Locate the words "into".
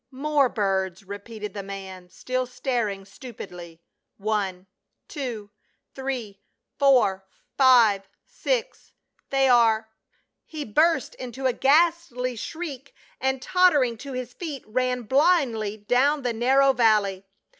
11.13-11.45